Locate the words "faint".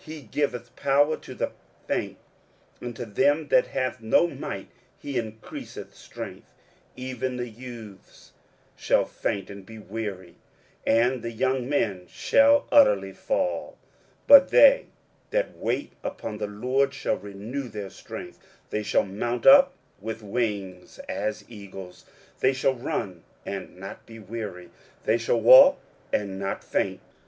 1.86-2.16, 9.04-9.50, 26.64-27.00